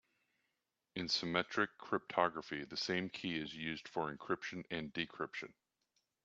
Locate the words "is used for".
3.39-4.11